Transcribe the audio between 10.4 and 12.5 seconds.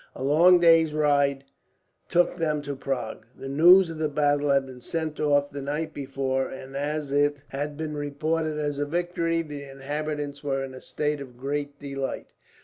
were in a state of great delight.